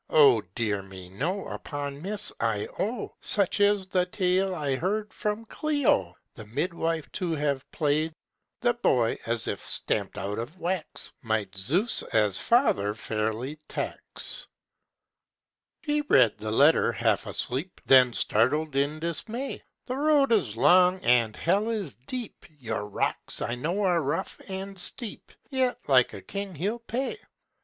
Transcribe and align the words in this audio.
Oh, 0.09 0.41
dear 0.55 0.81
me, 0.81 1.09
no! 1.09 1.45
upon 1.47 2.01
Miss 2.01 2.31
Io 2.39 3.13
(Such 3.21 3.59
is 3.59 3.85
the 3.85 4.07
tale 4.07 4.55
I 4.55 4.75
heard 4.75 5.13
from 5.13 5.45
Clio) 5.45 6.15
The 6.33 6.47
midwife 6.47 7.11
to 7.11 7.33
have 7.33 7.71
played. 7.71 8.11
The 8.61 8.73
boy, 8.73 9.19
as 9.27 9.47
if 9.47 9.63
stamped 9.63 10.17
out 10.17 10.39
of 10.39 10.59
wax, 10.59 11.11
Might 11.21 11.55
Zeus 11.55 12.01
as 12.13 12.39
father 12.39 12.95
fairly 12.95 13.57
tax. 13.67 14.47
He 15.83 16.01
read 16.01 16.35
the 16.39 16.49
letter 16.49 16.91
half 16.93 17.27
asleep, 17.27 17.79
Then 17.85 18.11
started 18.13 18.75
in 18.75 18.97
dismay: 18.99 19.61
"The 19.85 19.97
road 19.97 20.31
is 20.31 20.57
long, 20.57 20.99
and 21.03 21.35
hell 21.35 21.69
is 21.69 21.93
deep, 22.07 22.47
Your 22.57 22.87
rocks 22.87 23.39
I 23.39 23.53
know 23.53 23.83
are 23.83 24.01
rough 24.01 24.41
and 24.47 24.79
steep... 24.79 25.31
Yet 25.51 25.77
like 25.87 26.11
a 26.13 26.23
king 26.23 26.55
he'll 26.55 26.79
pay!" 26.79 27.19